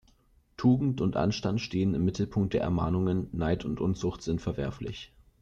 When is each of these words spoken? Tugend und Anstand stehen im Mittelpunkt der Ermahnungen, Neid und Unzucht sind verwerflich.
Tugend 0.57 0.99
und 0.99 1.15
Anstand 1.15 1.61
stehen 1.61 1.93
im 1.93 2.03
Mittelpunkt 2.03 2.55
der 2.55 2.61
Ermahnungen, 2.61 3.27
Neid 3.33 3.65
und 3.65 3.79
Unzucht 3.79 4.23
sind 4.23 4.41
verwerflich. 4.41 5.11